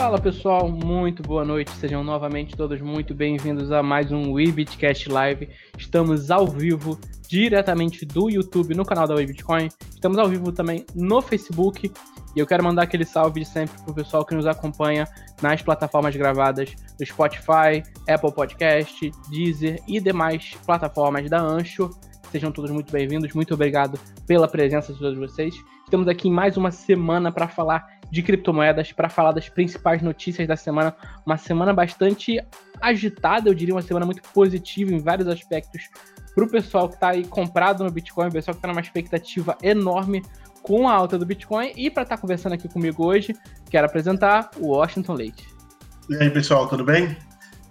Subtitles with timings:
[0.00, 5.50] Fala pessoal, muito boa noite, sejam novamente todos muito bem-vindos a mais um Webitcast Live.
[5.76, 11.20] Estamos ao vivo diretamente do YouTube no canal da Webitcoin, estamos ao vivo também no
[11.20, 11.92] Facebook
[12.34, 15.06] e eu quero mandar aquele salve de sempre pro pessoal que nos acompanha
[15.42, 21.90] nas plataformas gravadas do Spotify, Apple Podcast, Deezer e demais plataformas da Ancho.
[22.32, 25.54] Sejam todos muito bem-vindos, muito obrigado pela presença de todos vocês.
[25.90, 30.46] Estamos aqui em mais uma semana para falar de criptomoedas, para falar das principais notícias
[30.46, 30.94] da semana.
[31.26, 32.40] Uma semana bastante
[32.80, 35.90] agitada, eu diria, uma semana muito positiva em vários aspectos
[36.32, 39.58] para o pessoal que está aí comprado no Bitcoin, o pessoal que está numa expectativa
[39.64, 40.22] enorme
[40.62, 41.72] com a alta do Bitcoin.
[41.74, 43.34] E para estar tá conversando aqui comigo hoje,
[43.68, 45.48] quero apresentar o Washington Leite.
[46.08, 47.16] E aí, pessoal, tudo bem?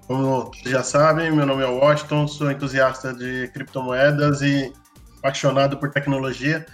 [0.07, 4.73] Como vocês já sabem, meu nome é Washington, sou entusiasta de criptomoedas e
[5.19, 6.65] apaixonado por tecnologia.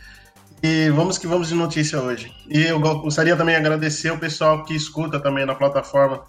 [0.67, 2.33] E vamos que vamos de notícia hoje.
[2.49, 6.25] E eu gostaria também de agradecer o pessoal que escuta também na plataforma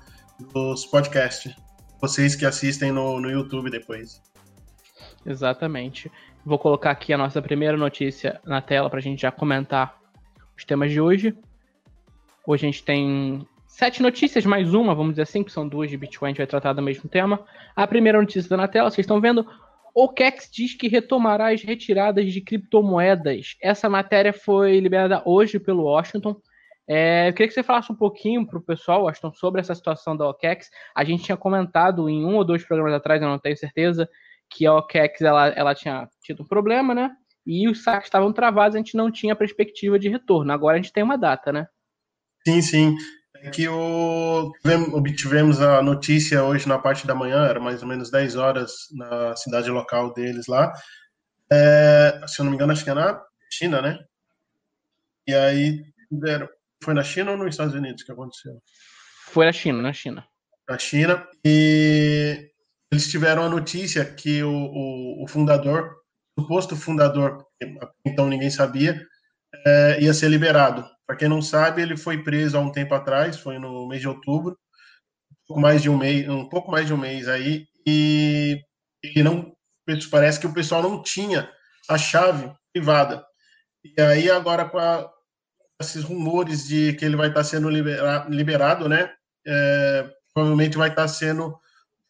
[0.52, 1.56] dos podcasts.
[2.02, 4.20] Vocês que assistem no, no YouTube depois.
[5.24, 6.12] Exatamente.
[6.44, 9.96] Vou colocar aqui a nossa primeira notícia na tela para a gente já comentar
[10.54, 11.34] os temas de hoje.
[12.46, 15.96] Hoje a gente tem sete notícias, mais uma, vamos dizer assim, que são duas de
[15.96, 17.40] Bitcoin, a gente vai tratar do mesmo tema.
[17.74, 19.46] A primeira notícia está na tela, vocês estão vendo.
[19.98, 23.56] O Kex diz que retomará as retiradas de criptomoedas.
[23.62, 26.36] Essa matéria foi liberada hoje pelo Washington.
[26.86, 30.14] É, eu queria que você falasse um pouquinho para o pessoal, Washington, sobre essa situação
[30.14, 30.68] da OKEx.
[30.94, 34.06] A gente tinha comentado em um ou dois programas atrás, eu não tenho certeza,
[34.50, 37.10] que a OKEx ela, ela tinha tido um problema, né?
[37.46, 40.52] E os saques estavam travados, a gente não tinha perspectiva de retorno.
[40.52, 41.66] Agora a gente tem uma data, né?
[42.46, 42.96] Sim, sim
[43.42, 44.52] é que o,
[44.92, 49.36] obtivemos a notícia hoje na parte da manhã, era mais ou menos 10 horas na
[49.36, 50.72] cidade local deles lá.
[51.50, 53.98] É, se eu não me engano, acho que é na China, né?
[55.26, 55.82] E aí,
[56.82, 58.60] foi na China ou nos Estados Unidos que aconteceu?
[59.26, 60.26] Foi na China, na China.
[60.68, 61.26] Na China.
[61.44, 62.50] E
[62.90, 65.96] eles tiveram a notícia que o, o, o fundador,
[66.36, 67.44] o suposto fundador,
[68.04, 69.00] então ninguém sabia,
[69.66, 70.84] é, ia ser liberado.
[71.06, 74.08] Para quem não sabe, ele foi preso há um tempo atrás, foi no mês de
[74.08, 74.58] outubro,
[75.30, 78.60] um pouco mais de um mês, um pouco mais de um mês aí, e
[79.02, 79.54] ele não
[80.10, 81.48] parece que o pessoal não tinha
[81.88, 83.24] a chave privada.
[83.84, 85.08] E aí agora com a,
[85.80, 89.12] esses rumores de que ele vai estar sendo libera, liberado, né?
[89.46, 91.56] É, provavelmente vai estar sendo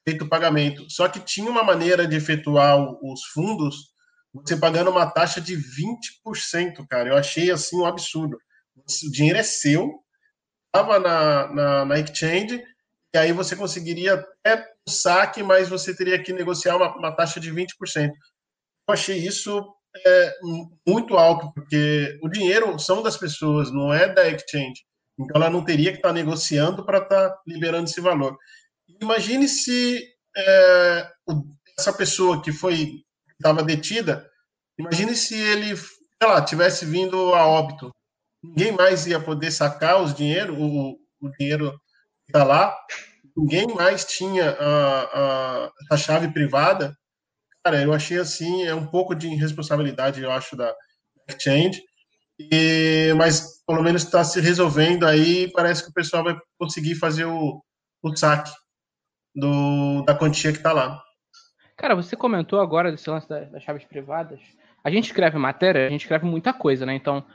[0.08, 0.88] feito o pagamento.
[0.88, 3.94] Só que tinha uma maneira de efetuar os fundos
[4.32, 7.08] você pagando uma taxa de 20%, cara.
[7.08, 8.38] Eu achei assim um absurdo
[8.76, 10.00] o dinheiro é seu,
[10.66, 12.62] estava na, na, na, exchange,
[13.14, 17.40] e aí você conseguiria até o saque, mas você teria que negociar uma, uma taxa
[17.40, 17.68] de 20%.
[17.98, 20.34] Eu achei isso é,
[20.86, 24.84] muito alto, porque o dinheiro são das pessoas, não é da exchange.
[25.18, 28.36] Então ela não teria que estar negociando para estar tá liberando esse valor.
[29.00, 31.10] Imagine se é,
[31.78, 33.02] essa pessoa que foi
[33.38, 34.30] estava detida,
[34.78, 37.90] imagine se ele, sei lá, tivesse vindo a óbito
[38.42, 41.78] ninguém mais ia poder sacar os dinheiro, o, o dinheiro
[42.26, 42.76] está lá,
[43.36, 46.96] ninguém mais tinha a, a, a, chave privada.
[47.64, 50.74] Cara, eu achei assim, é um pouco de irresponsabilidade, eu acho, da
[51.28, 51.82] exchange.
[52.38, 57.24] E, mas pelo menos está se resolvendo aí, parece que o pessoal vai conseguir fazer
[57.24, 57.62] o,
[58.02, 58.52] o saque
[59.34, 61.02] do, da quantia que está lá.
[61.76, 64.40] Cara, você comentou agora desse lance das, das chaves privadas.
[64.82, 66.94] A gente escreve matéria, a gente escreve muita coisa, né?
[66.94, 67.26] Então,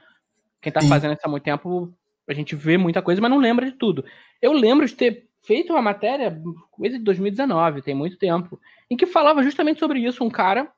[0.62, 0.90] quem tá Sim.
[0.90, 1.94] fazendo isso há muito tempo,
[2.28, 4.06] a gente vê muita coisa, mas não lembra de tudo.
[4.42, 6.40] Eu lembro de ter feito uma matéria,
[6.70, 10.24] coisa de 2019, tem muito tempo, em que falava justamente sobre isso.
[10.24, 10.72] Um cara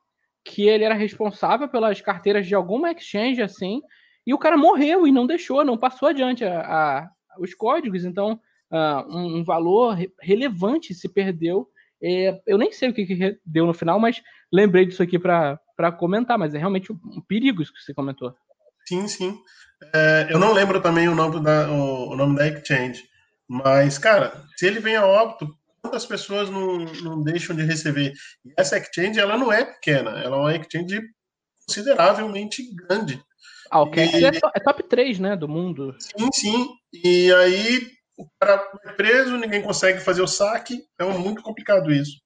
[0.44, 3.82] que ele era responsável pelas carteiras de alguma exchange, assim,
[4.26, 8.06] e o cara morreu e não deixou, não passou adiante a, a os códigos.
[8.06, 8.40] Então,
[8.72, 11.68] uh, um, um, valor relevante se perdeu.
[12.02, 14.22] É, eu nem sei o que, que, deu no final, mas
[14.52, 15.60] lembrei disso aqui para
[15.98, 16.38] comentar.
[16.38, 18.34] Mas é realmente um perigo isso que você comentou.
[18.88, 19.40] Sim, sim.
[19.94, 23.03] É, eu não lembro também o nome da, o, o, nome da exchange,
[23.47, 25.47] mas, cara, se ele vem a óbito,
[25.82, 28.14] quantas pessoas não, não deixam de receber?
[28.46, 31.02] E essa exchange, ela não é pequena, ela é uma exchange
[31.66, 33.22] consideravelmente grande.
[33.70, 34.06] Ah, o okay.
[34.06, 34.26] e...
[34.26, 35.96] é, é top 3, né, do mundo.
[36.00, 36.70] Sim, sim.
[36.94, 42.22] E aí o cara é preso, ninguém consegue fazer o saque, é muito complicado isso.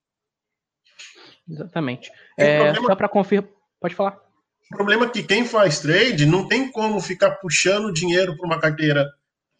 [1.50, 2.12] Exatamente.
[2.38, 2.88] É, problema...
[2.88, 3.50] Só para confirmar,
[3.80, 4.26] pode falar.
[4.71, 8.59] O problema é que quem faz trade não tem como ficar puxando dinheiro para uma
[8.59, 9.09] carteira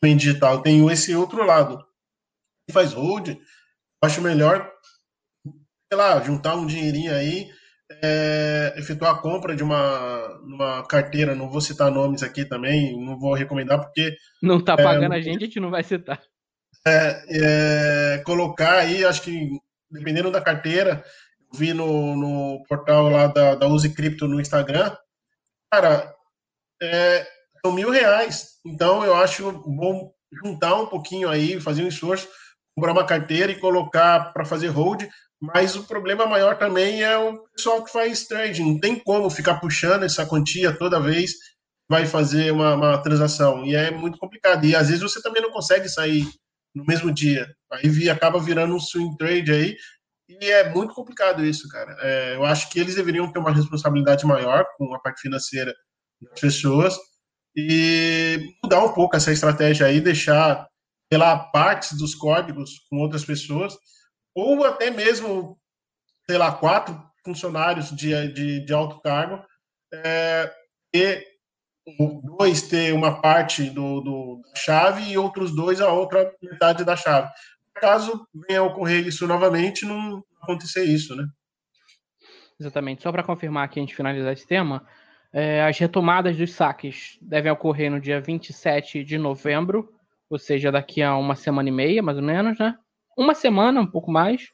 [0.02, 0.62] bem digital.
[0.62, 1.78] Tem esse outro lado.
[2.68, 3.30] Quem faz hold,
[4.04, 4.70] acho melhor,
[5.46, 7.50] sei lá, juntar um dinheirinho aí,
[8.04, 11.34] é, efetuar a compra de uma, uma carteira.
[11.34, 14.16] Não vou citar nomes aqui também, não vou recomendar porque.
[14.44, 16.22] Não está pagando é, a gente, a gente não vai citar.
[16.86, 19.50] é, é, colocar aí, acho que
[19.90, 21.04] dependendo da carteira,
[21.54, 24.96] vi no, no portal lá da, da Use Cripto no Instagram,
[25.72, 26.14] cara,
[26.82, 27.28] é,
[27.64, 28.58] são mil reais.
[28.66, 30.12] Então eu acho bom
[30.44, 32.28] juntar um pouquinho aí, fazer um esforço,
[32.76, 35.04] comprar uma carteira e colocar para fazer hold.
[35.40, 38.74] Mas o problema maior também é o pessoal que faz trading.
[38.74, 41.32] Não tem como ficar puxando essa quantia toda vez
[41.90, 43.66] vai fazer uma, uma transação.
[43.66, 44.66] E é muito complicado.
[44.66, 46.28] E às vezes você também não consegue sair
[46.76, 47.48] no mesmo dia.
[47.72, 49.78] Aí acaba virando um swing trade aí.
[50.30, 51.96] E é muito complicado isso, cara.
[52.02, 55.74] É, eu acho que eles deveriam ter uma responsabilidade maior com a parte financeira
[56.22, 56.98] das pessoas
[57.56, 60.68] e mudar um pouco essa estratégia aí, deixar,
[61.10, 63.76] pela partes dos códigos com outras pessoas,
[64.36, 65.58] ou até mesmo,
[66.30, 69.44] sei lá, quatro funcionários de, de, de alto cargo,
[69.92, 70.54] é,
[70.94, 71.26] e
[72.38, 76.96] dois ter uma parte do, do, da chave e outros dois a outra metade da
[76.96, 77.30] chave.
[77.80, 81.26] Caso venha a ocorrer isso novamente, não acontecer isso, né?
[82.60, 83.04] Exatamente.
[83.04, 84.86] Só para confirmar aqui, a gente finalizar esse tema,
[85.32, 89.94] é, as retomadas dos saques devem ocorrer no dia 27 de novembro,
[90.30, 92.76] ou seja, daqui a uma semana e meia, mais ou menos, né?
[93.18, 94.52] Uma semana, um pouco mais.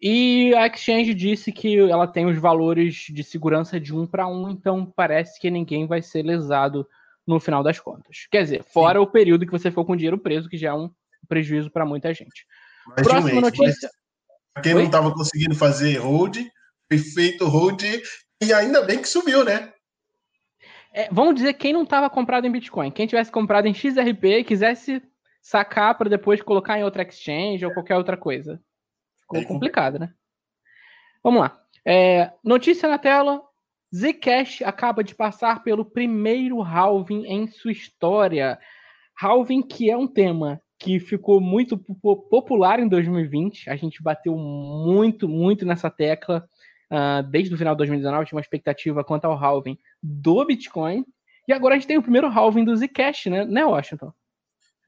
[0.00, 4.48] E a Exchange disse que ela tem os valores de segurança de um para um,
[4.50, 6.86] então parece que ninguém vai ser lesado
[7.26, 8.26] no final das contas.
[8.30, 9.04] Quer dizer, fora Sim.
[9.04, 10.90] o período que você ficou com dinheiro preso, que já é um
[11.26, 12.46] prejuízo para muita gente.
[12.86, 13.90] Mais Próxima um notícia.
[14.62, 14.80] Quem Oi?
[14.80, 16.38] não estava conseguindo fazer hold,
[16.88, 17.82] foi feito hold
[18.42, 19.72] e ainda bem que subiu, né?
[20.92, 22.90] É, vamos dizer quem não estava comprado em Bitcoin.
[22.90, 25.02] Quem tivesse comprado em XRP e quisesse
[25.42, 28.60] sacar para depois colocar em outra exchange ou qualquer outra coisa.
[29.20, 30.12] Ficou é complicado, né?
[31.22, 31.60] Vamos lá.
[31.84, 33.42] É, notícia na tela.
[33.94, 38.58] Zcash acaba de passar pelo primeiro halving em sua história.
[39.20, 43.70] Halving que é um tema que ficou muito popular em 2020.
[43.70, 46.48] A gente bateu muito, muito nessa tecla.
[46.90, 51.04] Uh, desde o final de 2019 tinha uma expectativa quanto ao halving do Bitcoin.
[51.48, 54.12] E agora a gente tem o primeiro halving do Zcash, né, né Washington?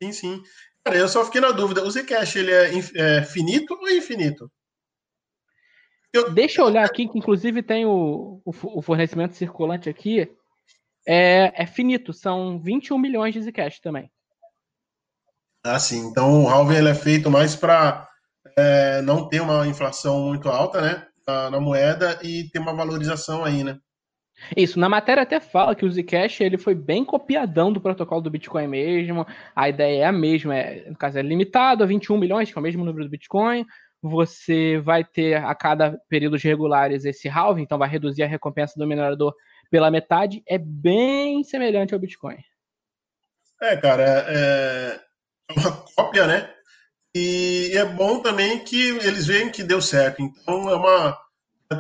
[0.02, 0.42] Sim, sim.
[0.84, 4.50] Cara, eu só fiquei na dúvida, o Zcash ele é, é finito ou infinito?
[6.12, 6.30] Eu...
[6.32, 10.30] Deixa eu olhar aqui, que inclusive tem o, o, o fornecimento circulante aqui.
[11.06, 14.10] É, é, finito, são 21 milhões de Zcash também.
[15.68, 16.06] Ah, sim.
[16.06, 18.08] Então o halving ele é feito mais para
[18.56, 21.08] é, não ter uma inflação muito alta, né?
[21.28, 23.78] na, na moeda e ter uma valorização aí, né?
[24.56, 28.30] Isso, na matéria até fala que o Zcash ele foi bem copiadão do protocolo do
[28.30, 29.26] Bitcoin mesmo.
[29.54, 32.60] A ideia é a mesma, é, no caso é limitado a 21 milhões, que é
[32.60, 33.66] o mesmo número do Bitcoin.
[34.00, 38.86] Você vai ter a cada períodos regulares esse halving, então vai reduzir a recompensa do
[38.86, 39.34] minerador
[39.70, 40.40] pela metade.
[40.46, 42.38] É bem semelhante ao Bitcoin.
[43.60, 45.00] É, cara, é,
[45.48, 46.54] é uma cópia, né?
[47.14, 50.22] E é bom também que eles veem que deu certo.
[50.22, 51.18] Então é uma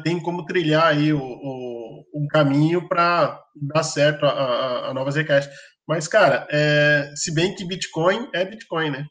[0.02, 5.10] tem como trilhar aí o, o, um caminho para dar certo a, a, a, nova
[5.10, 5.48] Zcash.
[5.86, 9.06] Mas, cara, é, se bem que Bitcoin é Bitcoin, né?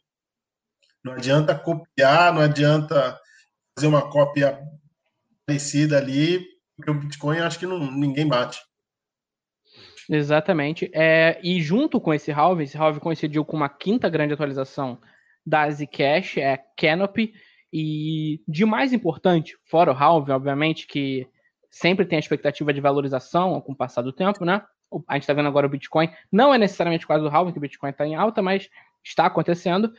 [1.04, 3.18] Não adianta copiar, não adianta
[3.74, 4.58] fazer uma cópia
[5.46, 6.44] parecida ali,
[6.76, 8.60] porque o Bitcoin acho que não, ninguém bate.
[10.08, 10.90] Exatamente.
[10.92, 14.98] É, e junto com esse halving, esse halving coincidiu com uma quinta grande atualização
[15.44, 17.32] da Zcash, é Canopy,
[17.72, 21.26] e de mais importante, fora o halving, obviamente, que
[21.70, 24.62] sempre tem a expectativa de valorização com o passar do tempo, né?
[25.06, 27.60] A gente está vendo agora o Bitcoin, não é necessariamente quase o halving, que o
[27.60, 28.68] Bitcoin está em alta, mas
[29.04, 29.92] está acontecendo.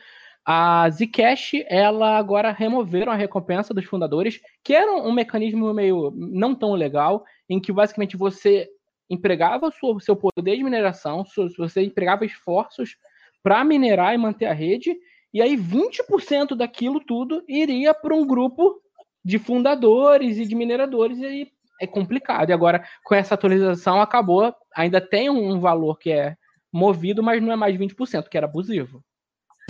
[0.44, 6.54] A Zcash, ela agora removeram a recompensa dos fundadores, que era um mecanismo meio não
[6.54, 8.68] tão legal, em que basicamente você
[9.10, 11.24] empregava o seu poder de mineração,
[11.58, 12.96] você empregava esforços
[13.42, 14.96] para minerar e manter a rede,
[15.34, 18.80] e aí 20% daquilo tudo iria para um grupo
[19.24, 22.50] de fundadores e de mineradores, e aí é complicado.
[22.50, 26.36] E agora, com essa atualização, acabou, ainda tem um valor que é
[26.72, 29.02] movido, mas não é mais 20%, que era abusivo.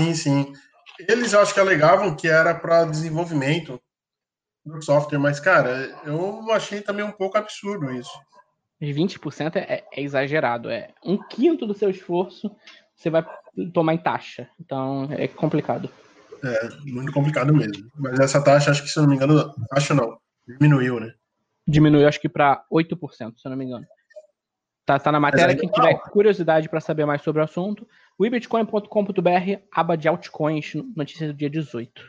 [0.01, 0.53] Sim, sim.
[1.09, 3.81] Eles acho que alegavam que era para desenvolvimento
[4.65, 8.13] do software, mas, cara, eu achei também um pouco absurdo isso.
[8.81, 12.51] 20% é, é exagerado, é um quinto do seu esforço
[13.01, 13.27] você vai
[13.73, 14.49] tomar em taxa.
[14.61, 15.89] Então é complicado.
[16.45, 17.91] É, muito complicado mesmo.
[17.97, 21.15] Mas essa taxa, acho que, se eu não me engano, taxa não, diminuiu, né?
[21.67, 23.87] Diminuiu, acho que para 8%, se eu não me engano.
[24.85, 25.57] Tá, tá na matéria.
[25.57, 27.87] Quem tiver curiosidade para saber mais sobre o assunto,
[28.19, 32.03] webitcoin.com.br, aba de altcoins, notícia do dia 18.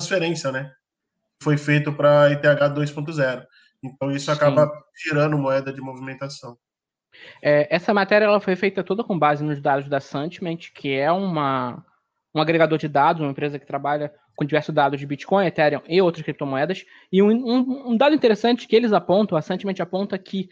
[0.00, 0.72] transferência, né?
[1.42, 3.46] Foi feito para ETH 2.0.
[3.82, 4.72] Então isso acaba Sim.
[4.96, 6.58] tirando moeda de movimentação.
[7.42, 11.10] É, essa matéria ela foi feita toda com base nos dados da Sentiment, que é
[11.10, 11.84] uma,
[12.34, 16.00] um agregador de dados, uma empresa que trabalha com diversos dados de Bitcoin, Ethereum e
[16.00, 16.84] outras criptomoedas.
[17.12, 20.48] E um, um, um dado interessante que eles apontam, a Sentiment aponta que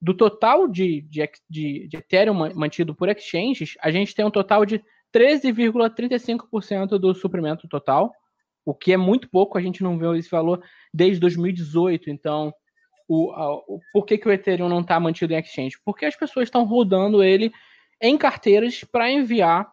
[0.00, 4.64] do total de, de, de, de Ethereum mantido por exchanges, a gente tem um total
[4.64, 4.82] de
[5.14, 8.12] 13,35% do suprimento total,
[8.64, 10.62] o que é muito pouco, a gente não vê esse valor
[10.92, 12.10] desde 2018.
[12.10, 12.52] Então,
[13.12, 15.76] o, a, o, por que, que o Ethereum não está mantido em exchange?
[15.84, 17.52] Porque as pessoas estão rodando ele
[18.00, 19.68] em carteiras para enviar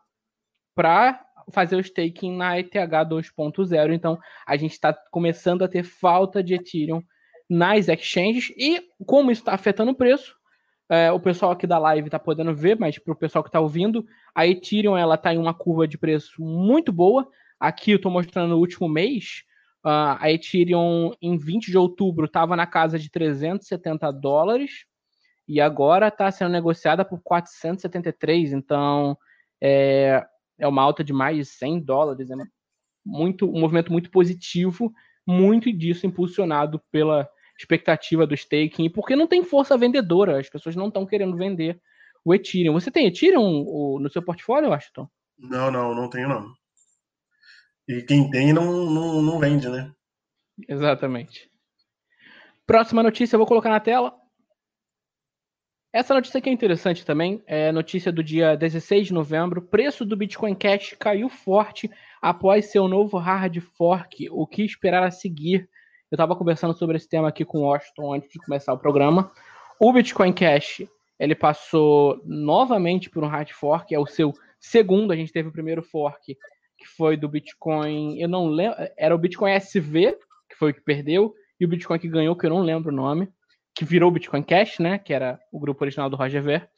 [0.76, 3.94] para fazer o staking na ETH 2.0.
[3.94, 7.04] Então, a gente está começando a ter falta de Ethereum
[7.48, 10.36] nas exchanges e como isso está afetando o preço,
[10.90, 13.60] é, o pessoal aqui da live está podendo ver, mas para o pessoal que está
[13.60, 14.04] ouvindo,
[14.34, 17.28] a Ethereum ela está em uma curva de preço muito boa.
[17.60, 19.44] Aqui eu estou mostrando o último mês.
[19.88, 24.84] Uh, a Ethereum em 20 de outubro estava na casa de 370 dólares
[25.48, 28.52] e agora está sendo negociada por 473.
[28.52, 29.18] Então
[29.64, 30.26] é,
[30.60, 32.30] é uma alta de mais de 100 dólares.
[32.30, 32.36] É
[33.06, 34.92] muito, um movimento muito positivo,
[35.26, 37.26] muito disso impulsionado pela
[37.58, 40.38] expectativa do staking, porque não tem força vendedora.
[40.38, 41.80] As pessoas não estão querendo vender
[42.26, 42.74] o Ethereum.
[42.74, 45.08] Você tem Ethereum no seu portfólio, Washington?
[45.40, 46.57] Não, não, não tenho não.
[47.88, 49.92] E quem tem não, não, não vende, né?
[50.68, 51.50] Exatamente.
[52.66, 54.14] Próxima notícia eu vou colocar na tela.
[55.94, 57.42] Essa notícia aqui é interessante também.
[57.48, 59.62] É notícia do dia 16 de novembro.
[59.62, 61.90] Preço do Bitcoin Cash caiu forte
[62.22, 64.30] após seu novo hard fork.
[64.30, 65.70] O que esperar a seguir?
[66.12, 69.32] Eu estava conversando sobre esse tema aqui com o Washington antes de começar o programa.
[69.80, 70.84] O Bitcoin Cash
[71.18, 73.96] ele passou novamente por um hard fork.
[73.96, 75.12] É o seu segundo.
[75.14, 76.38] A gente teve o primeiro fork
[76.88, 80.18] que foi do Bitcoin, eu não lembro, era o Bitcoin SV,
[80.50, 82.96] que foi o que perdeu, e o Bitcoin que ganhou, que eu não lembro o
[82.96, 83.30] nome,
[83.76, 86.70] que virou o Bitcoin Cash, né, que era o grupo original do Roger Ver.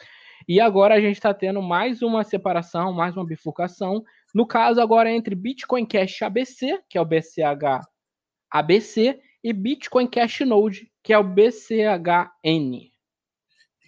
[0.47, 4.03] E agora a gente está tendo mais uma separação, mais uma bifurcação.
[4.33, 7.85] No caso, agora é entre Bitcoin Cash ABC, que é o BCH
[8.49, 12.89] ABC, e Bitcoin Cash Node, que é o BCHN.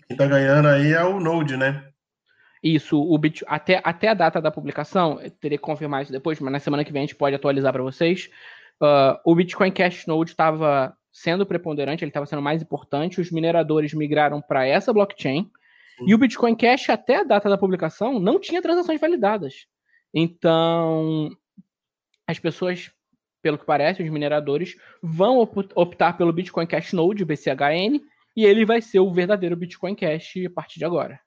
[0.08, 1.91] Quem está ganhando aí é o Node, né?
[2.64, 6.40] Isso, o Bit, até, até a data da publicação, eu teria que confirmar isso depois,
[6.40, 8.30] mas na semana que vem a gente pode atualizar para vocês.
[8.80, 13.94] Uh, o Bitcoin Cash Node estava sendo preponderante, ele estava sendo mais importante, os mineradores
[13.94, 15.44] migraram para essa blockchain,
[15.98, 16.06] Sim.
[16.08, 19.66] e o Bitcoin Cash, até a data da publicação, não tinha transações validadas.
[20.14, 21.30] Então,
[22.28, 22.92] as pessoas,
[23.42, 25.40] pelo que parece, os mineradores, vão
[25.76, 28.00] optar pelo Bitcoin Cash Node, BCHN,
[28.36, 31.20] e ele vai ser o verdadeiro Bitcoin Cash a partir de agora.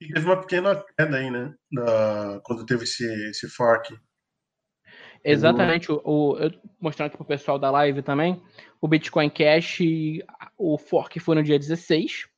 [0.00, 1.54] E teve uma pequena queda aí, né?
[1.72, 3.94] Da, quando teve esse, esse fork.
[5.24, 8.40] Exatamente, o, o, eu mostrando aqui pro pessoal da live também,
[8.80, 9.80] o Bitcoin Cash,
[10.56, 12.28] o fork foi no dia 16,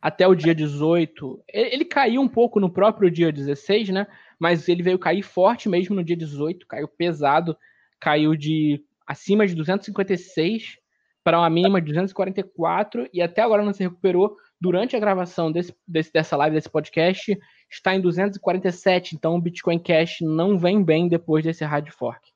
[0.00, 4.06] até o dia 18, ele, ele, caiu um pouco no próprio dia 16, né,
[4.38, 7.56] mas ele veio cair forte mesmo no dia 18, caiu pesado,
[8.00, 10.78] caiu de acima de 256
[11.22, 15.76] para uma mínima de 244 e até agora não se recuperou durante a gravação desse,
[15.86, 17.38] desse, dessa live, desse podcast,
[17.70, 19.14] está em 247.
[19.14, 22.26] Então o Bitcoin Cash não vem bem depois desse hard fork.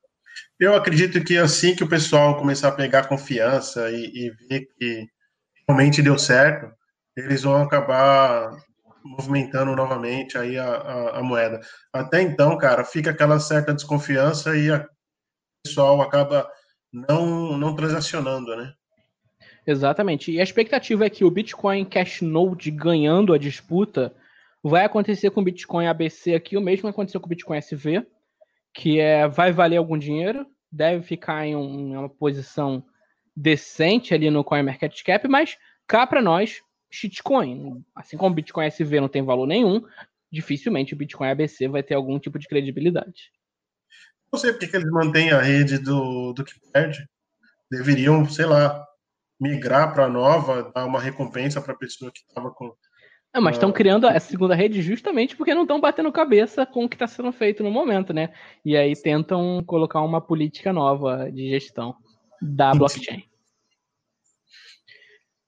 [0.60, 5.06] Eu acredito que assim que o pessoal começar a pegar confiança e, e ver que
[5.66, 6.70] realmente deu certo,
[7.16, 8.50] eles vão acabar
[9.02, 11.60] movimentando novamente aí a, a, a, moeda.
[11.90, 14.86] Até então, cara, fica aquela certa desconfiança e o
[15.64, 16.46] pessoal acaba
[16.92, 18.74] não, não transacionando, né?
[19.68, 20.32] Exatamente.
[20.32, 24.14] E a expectativa é que o Bitcoin Cash Node ganhando a disputa
[24.62, 28.06] vai acontecer com o Bitcoin ABC aqui, o mesmo que aconteceu com o Bitcoin SV,
[28.72, 32.82] que é vai valer algum dinheiro, deve ficar em, um, em uma posição
[33.36, 37.84] decente ali no CoinMarketCap, mas cá para nós, shitcoin.
[37.94, 39.82] Assim como o Bitcoin SV não tem valor nenhum,
[40.32, 43.30] dificilmente o Bitcoin ABC vai ter algum tipo de credibilidade.
[44.32, 47.06] Não sei porque que eles mantêm a rede do, do que perde.
[47.70, 48.87] Deveriam, sei lá,
[49.40, 52.74] migrar para a nova, dar uma recompensa para a pessoa que estava com.
[53.34, 56.84] É, mas estão uh, criando a segunda rede justamente porque não estão batendo cabeça com
[56.84, 58.32] o que está sendo feito no momento, né?
[58.64, 61.94] E aí tentam colocar uma política nova de gestão
[62.40, 63.24] da blockchain.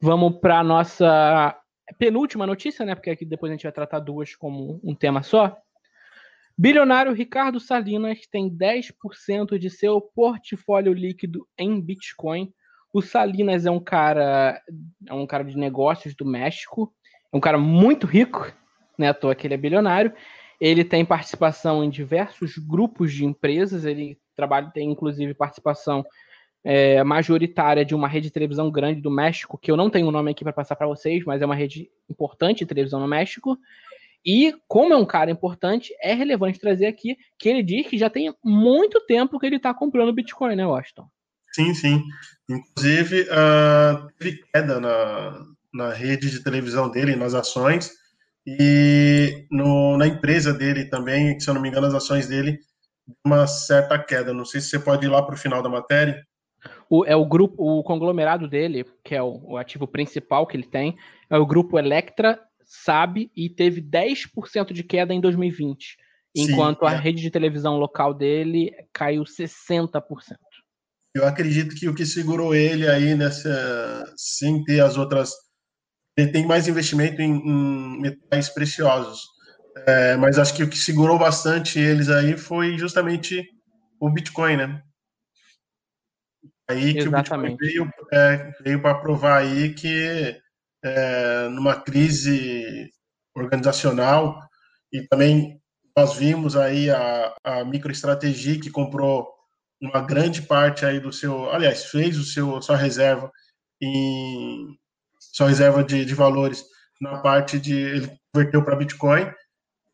[0.00, 1.59] Vamos para a nossa
[1.99, 2.94] penúltima notícia, né?
[2.94, 5.56] Porque aqui depois a gente vai tratar duas como um tema só.
[6.56, 12.52] Bilionário Ricardo Salinas tem 10% de seu portfólio líquido em Bitcoin
[12.92, 14.61] o Salinas é um cara,
[15.06, 16.92] é um cara de negócios do México,
[17.32, 18.52] é um cara muito rico,
[18.99, 19.09] né?
[19.09, 20.12] À toa que ele é bilionário.
[20.61, 23.85] Ele tem participação em diversos grupos de empresas.
[23.85, 26.04] Ele trabalha, tem inclusive participação
[26.64, 30.12] é, majoritária de uma rede de televisão grande do México, que eu não tenho o
[30.12, 33.56] nome aqui para passar para vocês, mas é uma rede importante de televisão no México.
[34.25, 38.11] E como é um cara importante, é relevante trazer aqui que ele diz que já
[38.11, 41.09] tem muito tempo que ele está comprando Bitcoin, né, Washington?
[41.52, 42.02] Sim, sim.
[42.49, 47.90] Inclusive, uh, teve queda na, na rede de televisão dele, nas ações,
[48.46, 52.59] e no, na empresa dele também, se eu não me engano, as ações dele,
[53.25, 54.33] uma certa queda.
[54.33, 56.25] Não sei se você pode ir lá para o final da matéria.
[56.88, 60.66] O, é o grupo, o conglomerado dele, que é o, o ativo principal que ele
[60.66, 60.96] tem,
[61.29, 65.96] é o grupo Electra, sabe, e teve 10% de queda em 2020,
[66.37, 66.88] enquanto Sim, é.
[66.88, 70.03] a rede de televisão local dele caiu 60%.
[71.14, 75.33] Eu acredito que o que segurou ele aí nessa, sem ter as outras,
[76.16, 79.20] ele tem mais investimento em, em metais preciosos,
[79.87, 83.44] é, mas acho que o que segurou bastante eles aí foi justamente
[84.01, 84.83] o Bitcoin, né?
[86.68, 87.55] Aí que Exatamente.
[87.55, 90.40] o Bitcoin veio, é, veio para provar aí que
[90.85, 92.88] é, numa crise
[93.35, 94.40] organizacional
[94.92, 95.61] e também
[95.96, 99.29] nós vimos aí a, a MicroStrategy que comprou
[99.81, 103.31] uma grande parte aí do seu, aliás, fez o seu sua reserva
[103.83, 104.77] em
[105.19, 106.64] sua reserva de, de valores
[107.01, 109.33] na parte de ele converteu para Bitcoin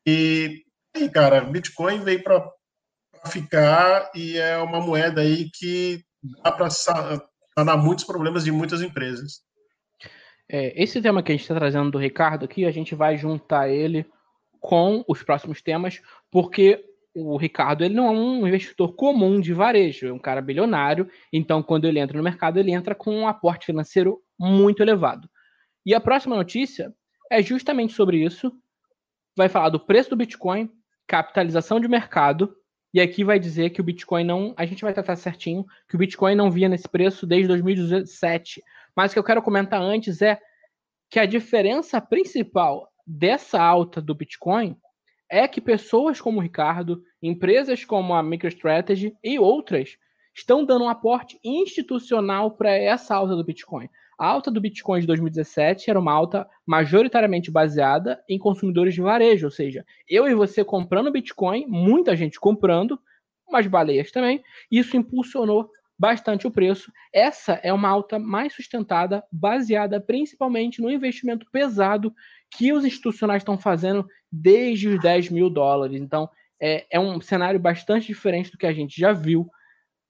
[0.06, 0.62] e
[0.94, 2.48] aí, cara, Bitcoin veio para
[3.26, 6.00] ficar e é uma moeda aí que
[6.42, 9.40] dá para sanar muitos problemas de muitas empresas.
[10.48, 13.68] É, esse tema que a gente está trazendo do Ricardo aqui, a gente vai juntar
[13.68, 14.06] ele
[14.60, 16.84] com os próximos temas, porque
[17.18, 21.62] o Ricardo ele não é um investidor comum de varejo, é um cara bilionário, então
[21.62, 25.26] quando ele entra no mercado, ele entra com um aporte financeiro muito elevado.
[25.84, 26.92] E a próxima notícia
[27.30, 28.52] é justamente sobre isso.
[29.34, 30.70] Vai falar do preço do Bitcoin,
[31.06, 32.54] capitalização de mercado,
[32.92, 34.54] e aqui vai dizer que o Bitcoin não.
[34.56, 38.62] A gente vai tratar certinho que o Bitcoin não via nesse preço desde 2017.
[38.94, 40.38] Mas o que eu quero comentar antes é
[41.10, 44.76] que a diferença principal dessa alta do Bitcoin
[45.30, 49.96] é que pessoas como o Ricardo, empresas como a MicroStrategy e outras
[50.34, 53.88] estão dando um aporte institucional para essa alta do Bitcoin.
[54.18, 59.46] A alta do Bitcoin de 2017 era uma alta majoritariamente baseada em consumidores de varejo,
[59.46, 62.98] ou seja, eu e você comprando Bitcoin, muita gente comprando,
[63.50, 64.42] mas baleias também.
[64.70, 66.92] Isso impulsionou bastante o preço.
[67.12, 72.14] Essa é uma alta mais sustentada, baseada principalmente no investimento pesado
[72.50, 74.06] que os institucionais estão fazendo
[74.40, 76.00] desde os 10 mil dólares.
[76.00, 76.28] Então,
[76.60, 79.48] é, é um cenário bastante diferente do que a gente já viu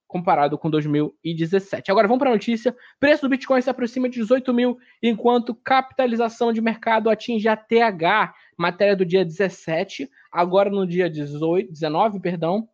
[0.07, 1.91] comparado com 2017.
[1.91, 2.75] Agora vamos para a notícia.
[2.99, 8.33] Preço do Bitcoin se aproxima de 18 mil, enquanto capitalização de mercado atinge a TH,
[8.57, 12.69] matéria do dia 17, agora no dia 18, 19, perdão,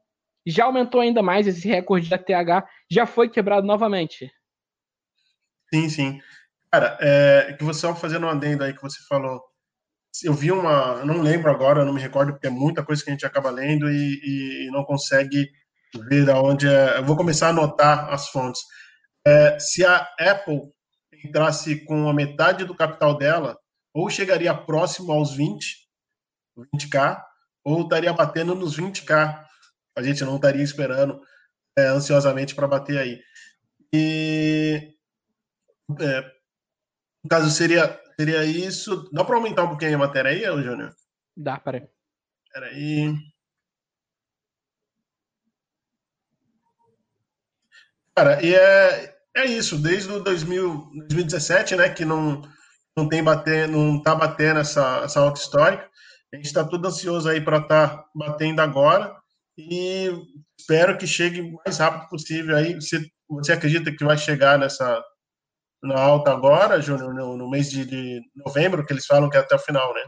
[0.46, 4.30] já aumentou ainda mais esse recorde da TH, já foi quebrado novamente.
[5.72, 6.20] Sim, sim.
[6.70, 9.40] Cara, é, que você, fazendo um adendo aí que você falou,
[10.24, 13.12] eu vi uma, não lembro agora, não me recordo, porque é muita coisa que a
[13.12, 15.50] gente acaba lendo e, e não consegue
[16.08, 16.98] ver onde é.
[16.98, 18.62] Eu vou começar a anotar as fontes.
[19.26, 20.62] É, se a Apple
[21.24, 23.58] entrasse com a metade do capital dela,
[23.94, 25.88] ou chegaria próximo aos 20,
[26.74, 27.22] 20k,
[27.64, 29.44] ou estaria batendo nos 20k.
[29.96, 31.20] A gente não estaria esperando
[31.76, 33.20] é, ansiosamente para bater aí.
[33.92, 34.94] E
[36.00, 36.32] é,
[37.22, 39.08] no caso seria seria isso.
[39.12, 40.94] Dá para aumentar um pouquinho a matéria aí, Júnior?
[41.36, 41.88] Dá, peraí.
[42.52, 43.14] Peraí.
[48.14, 52.42] Cara, e é, é isso, desde o 2000, 2017, né, que não,
[52.96, 55.90] não tem batendo, não tá batendo essa, essa alta histórica.
[56.32, 59.16] A gente está tudo ansioso aí para estar tá batendo agora
[59.56, 60.10] e
[60.58, 62.74] espero que chegue o mais rápido possível aí.
[62.74, 65.02] Você, você acredita que vai chegar nessa
[65.82, 69.40] na alta agora, Júnior, no, no, mês de, de, novembro, que eles falam que é
[69.40, 70.02] até o final, né?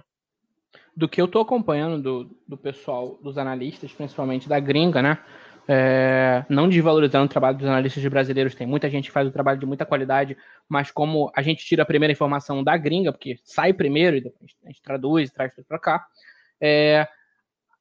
[0.96, 5.18] Do que eu estou acompanhando do, do pessoal, dos analistas, principalmente da gringa, né?
[5.66, 9.58] É, não desvalorizando o trabalho dos analistas brasileiros, tem muita gente que faz o trabalho
[9.58, 10.36] de muita qualidade,
[10.68, 14.52] mas como a gente tira a primeira informação da gringa, porque sai primeiro e depois
[14.62, 16.06] a gente traduz e traz tudo para cá,
[16.60, 17.08] é,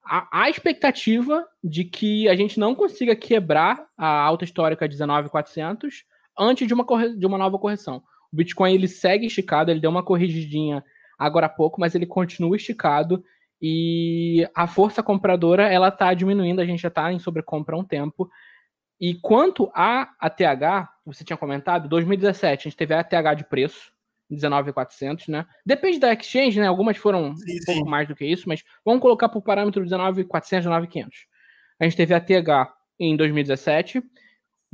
[0.03, 6.05] a, a, expectativa de que a gente não consiga quebrar a alta histórica 19,400
[6.37, 8.03] antes de uma, de uma nova correção.
[8.31, 10.83] O Bitcoin ele segue esticado, ele deu uma corrigidinha
[11.17, 13.23] agora há pouco, mas ele continua esticado
[13.61, 17.83] e a força compradora ela está diminuindo, a gente já está em sobrecompra há um
[17.85, 18.29] tempo.
[18.99, 23.91] E quanto a ATH, você tinha comentado, 2017 a gente teve a ATH de preço,
[24.29, 25.45] 19,400, né?
[25.65, 26.67] Depende da exchange, né?
[26.67, 30.65] Algumas foram sim, um pouco mais do que isso, mas vamos colocar por parâmetro 19,400,
[30.65, 31.19] 19,500.
[31.79, 34.03] A gente teve a ATH em 2017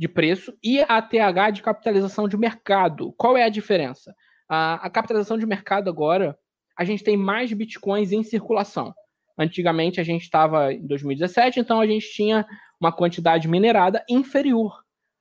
[0.00, 3.12] de preço e a ATH de capitalização de mercado.
[3.18, 4.14] Qual é a diferença?
[4.48, 6.38] A, a capitalização de mercado agora
[6.74, 8.94] a gente tem mais bitcoins em circulação.
[9.38, 12.46] Antigamente a gente estava em 2017, então a gente tinha
[12.80, 14.72] uma quantidade minerada inferior.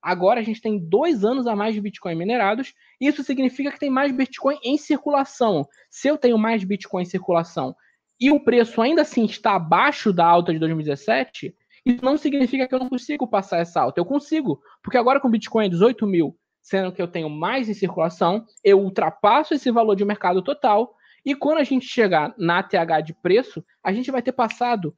[0.01, 2.73] Agora a gente tem dois anos a mais de Bitcoin minerados.
[3.01, 5.67] Isso significa que tem mais Bitcoin em circulação.
[5.89, 7.75] Se eu tenho mais Bitcoin em circulação
[8.17, 11.53] e o preço ainda assim está abaixo da alta de 2017,
[11.85, 13.99] isso não significa que eu não consigo passar essa alta.
[13.99, 18.45] Eu consigo, porque agora com Bitcoin 18 mil, sendo que eu tenho mais em circulação,
[18.63, 20.93] eu ultrapasso esse valor de mercado total
[21.25, 24.93] e quando a gente chegar na TH de preço, a gente vai ter passado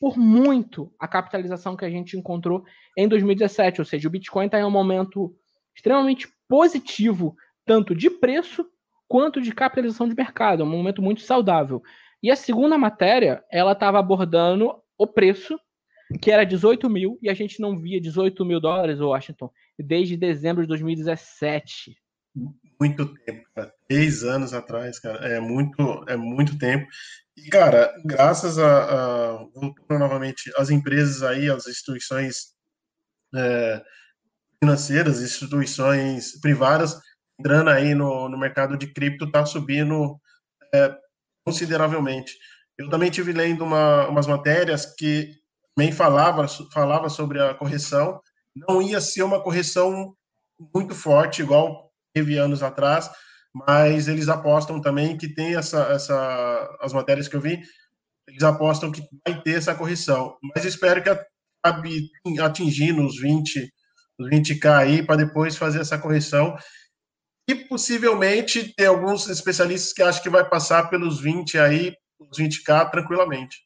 [0.00, 2.64] por muito a capitalização que a gente encontrou
[2.96, 3.80] em 2017.
[3.80, 5.34] Ou seja, o Bitcoin está em um momento
[5.74, 7.34] extremamente positivo,
[7.64, 8.66] tanto de preço
[9.08, 10.62] quanto de capitalização de mercado.
[10.62, 11.82] É um momento muito saudável.
[12.22, 15.58] E a segunda matéria, ela estava abordando o preço,
[16.20, 20.62] que era 18 mil, e a gente não via 18 mil dólares, Washington, desde dezembro
[20.62, 21.96] de 2017
[22.80, 23.72] muito tempo, cara.
[23.88, 25.26] Três anos atrás, cara.
[25.26, 26.86] É muito, é muito tempo.
[27.36, 29.46] E, cara, graças a, a
[29.90, 32.54] novamente, as empresas aí, as instituições
[33.34, 33.82] é,
[34.62, 37.00] financeiras, instituições privadas,
[37.38, 40.20] entrando aí no, no mercado de cripto, tá subindo
[40.74, 40.96] é,
[41.46, 42.36] consideravelmente.
[42.76, 45.32] Eu também tive lendo uma, umas matérias que
[45.76, 48.20] também falava, falava sobre a correção.
[48.54, 50.14] Não ia ser uma correção
[50.74, 53.10] muito forte, igual teve anos atrás,
[53.52, 57.60] mas eles apostam também que tem essa, essa as matérias que eu vi,
[58.28, 60.36] eles apostam que vai ter essa correção.
[60.54, 62.10] Mas espero que acabe
[62.40, 63.72] atingindo os 20,
[64.18, 66.56] os 20k aí para depois fazer essa correção.
[67.48, 72.90] E possivelmente tem alguns especialistas que acham que vai passar pelos 20 aí, os 20k
[72.90, 73.58] tranquilamente.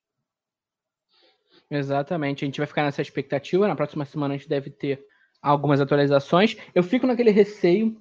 [1.71, 3.69] Exatamente, a gente vai ficar nessa expectativa.
[3.69, 5.05] Na próxima semana a gente deve ter
[5.43, 6.57] algumas atualizações.
[6.75, 7.97] Eu fico naquele receio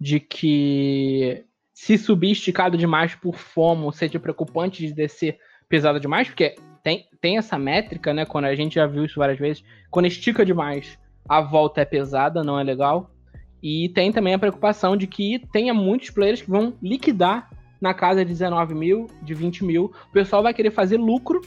[0.00, 6.56] de que se subir esticado demais por FOMO seja preocupante de descer pesado demais, porque
[6.82, 8.26] tem, tem essa métrica, né?
[8.26, 10.98] Quando a gente já viu isso várias vezes, quando estica demais,
[11.28, 13.10] a volta é pesada, não é legal.
[13.62, 17.48] E tem também a preocupação de que tenha muitos players que vão liquidar
[17.80, 19.92] na casa de 19 mil, de 20 mil.
[20.10, 21.40] O pessoal vai querer fazer lucro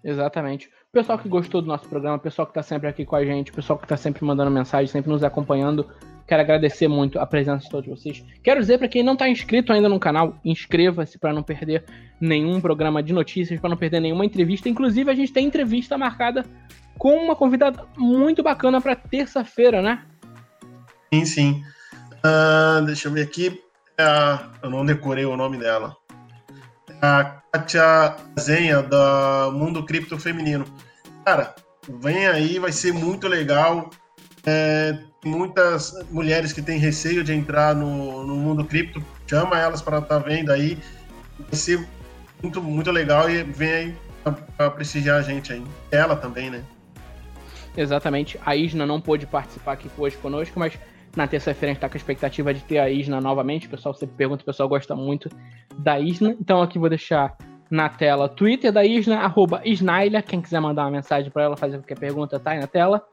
[0.03, 0.67] Exatamente.
[0.67, 3.25] O pessoal que gostou do nosso programa, o pessoal que está sempre aqui com a
[3.25, 5.87] gente, o pessoal que está sempre mandando mensagem, sempre nos acompanhando,
[6.27, 8.23] quero agradecer muito a presença de todos vocês.
[8.43, 11.83] Quero dizer para quem não está inscrito ainda no canal, inscreva-se para não perder
[12.19, 14.67] nenhum programa de notícias, para não perder nenhuma entrevista.
[14.67, 16.45] Inclusive, a gente tem entrevista marcada
[16.97, 20.03] com uma convidada muito bacana para terça-feira, né?
[21.13, 21.63] Sim, sim.
[22.17, 23.61] Uh, deixa eu ver aqui.
[23.97, 25.95] É eu não decorei o nome dela
[27.01, 30.65] a Katia Zenha, da Mundo Cripto Feminino.
[31.25, 31.55] Cara,
[32.01, 33.89] vem aí, vai ser muito legal.
[34.45, 39.99] É, muitas mulheres que têm receio de entrar no, no mundo cripto, chama elas para
[39.99, 40.77] estar tá vendo aí.
[41.39, 41.87] Vai ser
[42.41, 43.95] muito, muito legal e vem aí
[44.55, 45.63] para prestigiar a gente aí.
[45.91, 46.63] Ela também, né?
[47.75, 48.39] Exatamente.
[48.45, 50.77] A Isna não pôde participar aqui hoje conosco, mas
[51.15, 53.67] na terça-feira a gente tá com a expectativa de ter a Isna novamente.
[53.67, 55.29] O pessoal sempre pergunta, o pessoal gosta muito
[55.77, 56.35] da Isna.
[56.39, 57.37] Então aqui vou deixar
[57.69, 60.21] na tela Twitter da Isna, arroba Isnaila.
[60.21, 63.03] Quem quiser mandar uma mensagem para ela, fazer qualquer pergunta, tá aí na tela.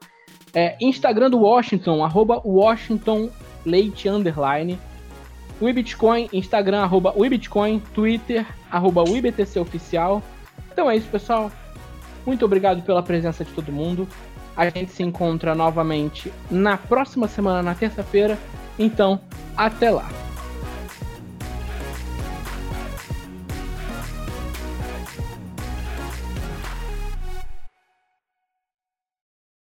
[0.53, 3.29] É, Instagram do Washington, arroba Washington
[3.65, 4.79] Leite Underline.
[5.61, 10.21] WeBitcoin, Instagram, arroba WeBitcoin, Twitter, arroba WeBTC Oficial.
[10.71, 11.51] Então é isso, pessoal.
[12.25, 14.07] Muito obrigado pela presença de todo mundo.
[14.55, 18.37] A gente se encontra novamente na próxima semana, na terça-feira.
[18.77, 19.19] Então,
[19.55, 20.09] até lá.